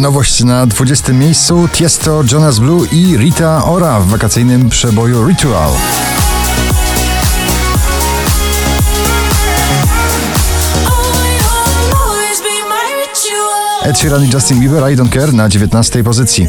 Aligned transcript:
Nowość 0.00 0.44
na 0.44 0.66
20 0.66 1.12
miejscu 1.12 1.68
Tiesto, 1.72 2.22
Jonas 2.32 2.58
Blue 2.58 2.86
i 2.92 3.16
Rita 3.16 3.64
Ora 3.64 4.00
w 4.00 4.08
wakacyjnym 4.08 4.68
przeboju 4.68 5.28
Ritual. 5.28 5.70
Ed 13.82 13.98
Sheeran 13.98 14.24
i 14.24 14.30
Justin 14.34 14.60
Bieber 14.60 14.92
I 14.92 14.96
Don't 14.96 15.12
Care 15.12 15.32
na 15.32 15.48
19 15.48 16.04
pozycji. 16.04 16.48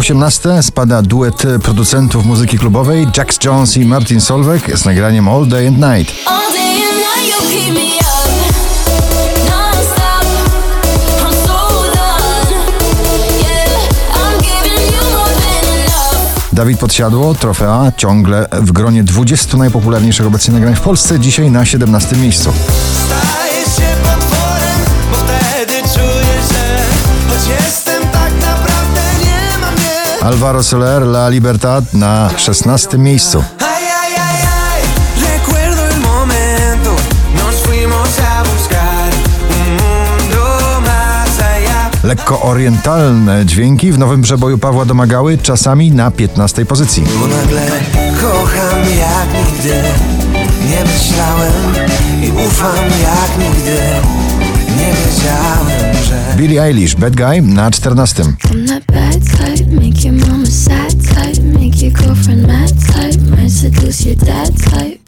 18 0.00 0.62
spada 0.62 1.02
duet 1.02 1.42
producentów 1.62 2.26
muzyki 2.26 2.58
klubowej 2.58 3.06
Jax 3.16 3.38
Jones 3.44 3.76
i 3.76 3.84
Martin 3.84 4.20
Solveig 4.20 4.78
z 4.78 4.84
nagraniem 4.84 5.28
All 5.28 5.46
Day 5.46 5.68
and 5.68 5.78
Night. 5.78 6.14
Dawid 16.52 16.78
Podsiadło, 16.78 17.34
trofea 17.34 17.92
ciągle 17.96 18.46
w 18.52 18.72
gronie 18.72 19.04
20 19.04 19.56
najpopularniejszych 19.56 20.26
obecnie 20.26 20.54
nagrań 20.54 20.76
w 20.76 20.80
Polsce, 20.80 21.20
dzisiaj 21.20 21.50
na 21.50 21.64
17 21.64 22.16
miejscu. 22.16 22.52
Alvaro 30.22 30.62
Soler, 30.62 31.02
La 31.02 31.28
Libertad 31.28 31.94
na 31.94 32.30
16 32.36 32.98
miejscu. 32.98 33.44
Lekko 42.04 42.42
orientalne 42.42 43.46
dźwięki 43.46 43.92
w 43.92 43.98
nowym 43.98 44.22
przeboju 44.22 44.58
Pawła 44.58 44.84
Domagały, 44.84 45.38
czasami 45.38 45.90
na 45.90 46.10
15 46.10 46.66
pozycji. 46.66 47.04
Bo 47.20 47.26
nagle 47.26 47.66
kocham 48.20 48.78
jak 48.78 49.46
nigdy, 49.46 49.82
nie 50.70 50.84
myślałem 50.84 51.52
i 52.22 52.46
ufam 52.46 52.84
jak 53.02 53.38
nigdy, 53.38 53.78
nie 54.80 54.92
wiedziałem, 54.92 56.04
że... 56.04 56.36
Billie 56.36 56.62
Eilish, 56.62 56.96
Bad 56.96 57.16
Guy 57.16 57.42
na 57.42 57.70
14. 57.70 58.22
I'm 58.22 58.68
that 58.68 58.84
bad 58.84 59.14
type, 59.14 59.70
make 59.72 60.04
your 60.04 60.28
mama 60.28 60.46
sad 60.46 60.90
type, 60.90 61.42
make 61.42 61.82
your 61.82 61.92
girlfriend 61.92 62.46
mad 62.46 62.68
type, 62.68 63.36
might 63.36 63.52
seduce 63.52 64.08
your 64.08 64.18
dad 64.18 64.50
type. 64.56 65.00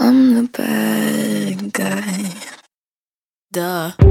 I'm 0.00 0.34
the 0.34 0.62
bad 0.62 1.72
guy. 1.72 2.30
Duh. 3.52 4.06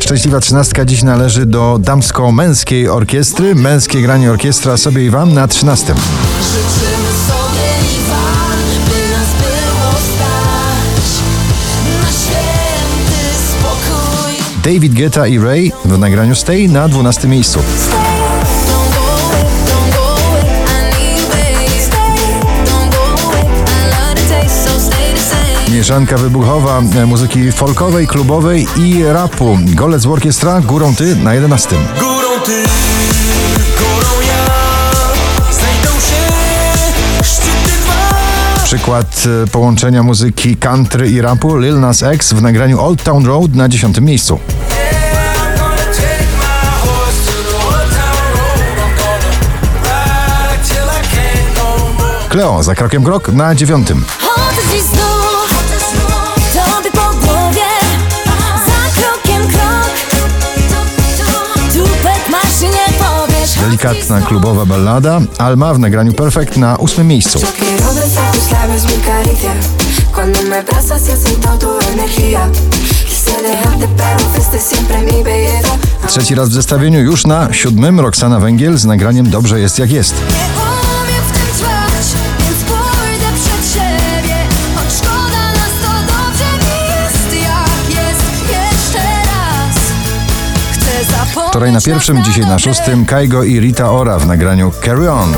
Szczęśliwa 0.00 0.40
trzynastka 0.40 0.84
dziś 0.84 1.02
należy 1.02 1.46
do 1.46 1.78
damsko-męskiej 1.78 2.88
orkiestry. 2.88 3.54
Męskie 3.54 4.02
granie 4.02 4.30
orkiestra 4.30 4.76
sobie 4.76 5.06
i 5.06 5.10
wam 5.10 5.34
na 5.34 5.48
13. 5.48 5.94
David 14.64 14.94
Guetta 14.94 15.26
i 15.26 15.38
Ray 15.38 15.72
w 15.84 15.98
nagraniu 15.98 16.34
Stay 16.34 16.68
na 16.68 16.88
12 16.88 17.28
miejscu. 17.28 17.60
Mieszanka 25.72 26.16
wybuchowa 26.16 26.82
e, 26.96 27.06
muzyki 27.06 27.52
folkowej, 27.52 28.06
klubowej 28.06 28.66
i 28.76 29.04
rapu. 29.04 29.58
Golec 29.74 30.06
Orkiestra, 30.06 30.60
Górą 30.60 30.94
Ty 30.94 31.16
na 31.16 31.34
11. 31.34 31.76
Górą 32.00 32.40
ty, 32.44 32.79
Przykład 38.70 39.24
e, 39.44 39.46
połączenia 39.46 40.02
muzyki 40.02 40.56
country 40.56 41.10
i 41.10 41.20
rapu 41.20 41.58
Lil 41.58 41.80
Nas 41.80 42.02
X 42.02 42.32
w 42.32 42.42
nagraniu 42.42 42.80
Old 42.80 43.02
Town 43.02 43.26
Road 43.26 43.54
na 43.54 43.68
10 43.68 44.00
miejscu. 44.00 44.38
Cleo 52.28 52.62
za 52.62 52.74
krokiem 52.74 53.04
krok 53.04 53.28
na 53.28 53.54
9. 53.54 53.88
Chodzę 54.18 54.62
dziś 54.72 54.82
znów, 54.82 55.64
tobie 56.52 56.90
po 56.90 57.26
głowie, 57.26 57.70
za 58.66 59.00
krokiem 59.00 59.48
krok. 59.48 59.90
Tupet 61.74 62.28
masz 62.30 62.62
i 62.62 62.64
nie 62.64 62.98
powiesz. 62.98 63.54
Delikatna 63.54 64.20
klubowa 64.20 64.66
ballada 64.66 65.20
Alma 65.38 65.74
w 65.74 65.78
nagraniu 65.78 66.12
Perfect 66.12 66.56
na 66.56 66.78
8 66.78 67.06
miejscu. 67.06 67.40
Abrazas 70.60 71.02
y 71.08 71.28
siento 71.28 71.58
tu 71.58 71.68
energía. 71.92 72.40
Quise 73.06 73.42
dejarte, 73.42 73.88
pero 73.96 74.18
fuiste 74.32 74.58
siempre 74.74 74.98
mi 75.02 75.22
belleza. 75.22 75.68
Trzeci 76.06 76.34
raz 76.34 76.48
w 76.48 76.52
zestawieniu 76.52 77.00
już 77.00 77.26
na 77.26 77.52
siódmym 77.52 78.00
Roxana 78.00 78.40
Węgiel 78.40 78.78
z 78.78 78.84
nagraniem 78.84 79.30
Dobrze 79.30 79.60
jest 79.60 79.78
jak 79.78 79.90
jest. 79.90 80.14
Nie 80.14 80.24
umiem 80.24 81.24
w 81.28 81.32
tym 81.32 81.46
trwać, 81.58 82.06
więc 82.38 82.62
pójdę 82.64 83.28
przed 83.34 83.72
siebie. 83.72 84.36
Choć 84.74 84.92
szkoda 84.94 85.52
nas, 85.52 85.72
to 85.82 86.12
dobrze 86.12 86.50
mi 86.64 86.80
jest 86.90 87.48
jak 87.48 88.04
jest 88.04 88.48
jeszcze 88.48 89.08
raz. 89.08 89.76
Chcę 90.72 91.04
zapomnieć 91.04 91.50
Wczoraj 91.50 91.72
na 91.72 91.80
pierwszym, 91.80 92.24
dzisiaj 92.24 92.46
na 92.46 92.58
szóstym 92.58 93.04
Kaigo 93.04 93.42
i 93.42 93.60
Rita 93.60 93.92
Ora 93.92 94.18
w 94.18 94.26
nagraniu 94.26 94.72
Carry 94.84 95.10
On. 95.10 95.34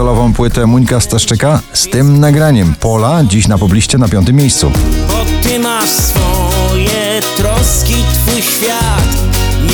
Solową 0.00 0.32
płytę 0.32 0.66
Muńka 0.66 1.00
Staszczyka 1.00 1.60
z 1.72 1.88
tym 1.88 2.20
nagraniem. 2.20 2.74
Pola 2.80 3.24
dziś 3.24 3.48
na 3.48 3.58
pobliście 3.58 3.98
na 3.98 4.08
piątym 4.08 4.36
miejscu. 4.36 4.72
Bo 5.08 5.24
ty 5.42 5.58
masz 5.58 5.90
swoje 5.90 7.20
troski, 7.36 7.94
twój 8.14 8.42
świat 8.42 9.08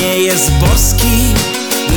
nie 0.01 0.19
jest 0.19 0.51
boski 0.51 1.35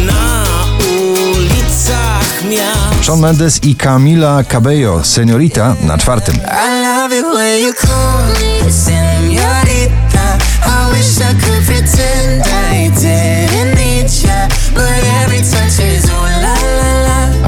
na 0.05 0.43
ulicach 0.91 2.43
miast. 2.49 3.03
Shawn 3.05 3.19
Mendes 3.19 3.63
i 3.63 3.75
Camila 3.75 4.43
Cabello, 4.43 5.03
Seniorita 5.03 5.75
na 5.81 5.97
czwartym. 5.97 6.35
I 6.35 6.83
love 6.83 7.19
it 7.19 7.25
when 7.35 7.65
you 7.65 7.73
call 7.73 8.43
me 8.43 8.48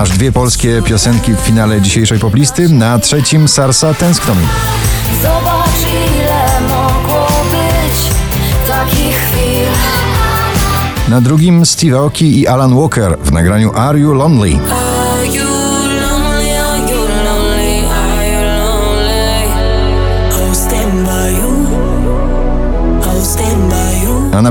Aż 0.02 0.10
dwie 0.10 0.32
polskie 0.32 0.82
piosenki 0.82 1.34
w 1.34 1.40
finale 1.40 1.82
dzisiejszej 1.82 2.20
poplisty. 2.20 2.70
Na 2.70 3.00
trzecim 3.00 3.48
Sarsa 3.48 3.94
Tęskno 3.94 4.36
mi. 4.36 4.46
Zobacz 5.22 5.94
ile 6.16 6.62
mogło 6.62 7.28
być 7.52 8.16
takich 8.68 9.16
chwil 9.16 9.68
Na 11.10 11.22
drugim 11.22 11.66
Steve 11.66 11.98
Aoki 11.98 12.40
i 12.40 12.48
Alan 12.48 12.76
Walker 12.76 13.18
w 13.24 13.32
nagraniu 13.32 13.72
Are 13.76 14.00
You 14.00 14.14
Lonely. 14.14 14.60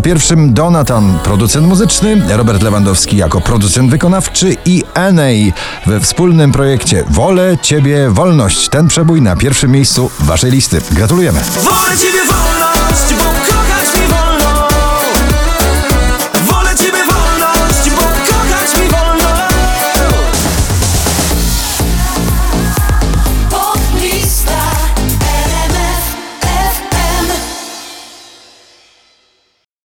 Na 0.00 0.04
pierwszym 0.04 0.54
Donatan, 0.54 1.18
producent 1.24 1.66
muzyczny, 1.66 2.22
Robert 2.28 2.62
Lewandowski 2.62 3.16
jako 3.16 3.40
producent 3.40 3.90
wykonawczy 3.90 4.56
i 4.64 4.84
Enei 4.94 5.52
we 5.86 6.00
wspólnym 6.00 6.52
projekcie 6.52 7.04
Wolę 7.10 7.58
Ciebie 7.62 8.10
Wolność. 8.10 8.68
Ten 8.68 8.88
przebój 8.88 9.22
na 9.22 9.36
pierwszym 9.36 9.70
miejscu 9.70 10.10
Waszej 10.20 10.50
listy. 10.50 10.80
Gratulujemy. 10.90 11.40
Wolę 11.40 11.98
ciebie 11.98 12.20
wolność, 12.26 12.69